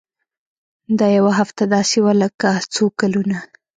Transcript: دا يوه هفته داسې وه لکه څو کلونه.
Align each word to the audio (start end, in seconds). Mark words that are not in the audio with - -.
دا 0.99 1.07
يوه 1.17 1.31
هفته 1.39 1.63
داسې 1.75 1.97
وه 2.05 2.13
لکه 2.23 2.49
څو 2.73 2.85
کلونه. 2.99 3.37